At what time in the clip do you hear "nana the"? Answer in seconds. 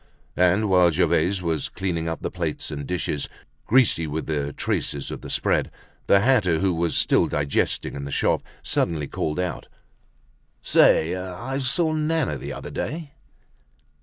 11.93-12.51